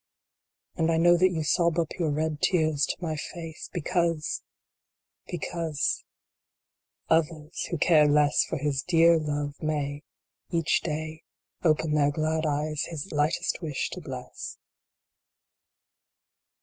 [0.77, 4.41] And I know that you sob up your red tears to my face, because
[5.27, 6.03] because
[7.07, 10.01] others who care less for his dear Love may,
[10.49, 11.21] each day,
[11.63, 14.57] open their glad eyes his lightest wish to bless.